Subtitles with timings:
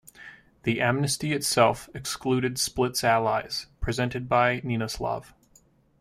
[0.63, 5.25] The amnesty itself excluded Split's allies, presented by Ninoslav.